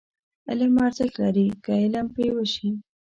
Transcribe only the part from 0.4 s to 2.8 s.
علم ارزښت لري، که عمل پرې وشي.